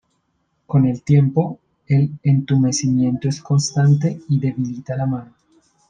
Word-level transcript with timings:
Con 0.65 0.87
el 0.87 1.03
tiempo 1.03 1.59
el 1.85 2.13
entumecimiento 2.23 3.29
es 3.29 3.39
constante 3.39 4.19
y 4.29 4.39
debilita 4.39 4.95
la 4.97 5.05
mano. 5.05 5.31